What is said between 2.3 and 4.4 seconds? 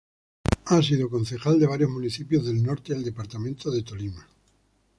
del norte del departamento del Tolima.